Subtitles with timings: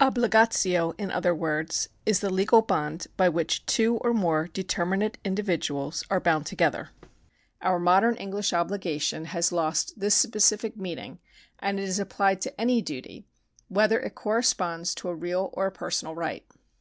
[0.00, 6.02] Ohligatio, in other words, is the legal bond by which two or more determinate individuals
[6.10, 6.90] are bound together.
[7.62, 11.20] Our modern Enghsh obligation has lost this specific meaning,
[11.60, 13.28] and is applied to any duty,
[13.68, 16.44] whether it corresponds to a real or to a personal right.